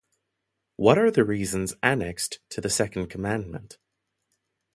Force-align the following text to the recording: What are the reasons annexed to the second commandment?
What 0.77 0.97
are 0.97 1.11
the 1.11 1.23
reasons 1.23 1.75
annexed 1.83 2.39
to 2.49 2.59
the 2.59 2.71
second 2.71 3.11
commandment? 3.11 3.77